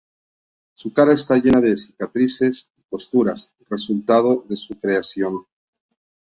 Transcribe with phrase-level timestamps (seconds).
[0.73, 5.45] Su cara está llena de cicatrices y costuras, resultado de su creación.